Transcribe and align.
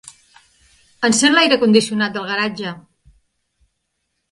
Encén 1.09 1.35
l'aire 1.35 1.59
condicionat 1.65 2.17
del 2.17 2.27
garatge. 2.33 2.73